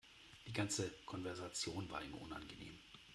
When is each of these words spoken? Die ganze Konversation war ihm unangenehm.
Die 0.47 0.51
ganze 0.51 0.89
Konversation 1.05 1.87
war 1.91 2.01
ihm 2.03 2.15
unangenehm. 2.15 2.79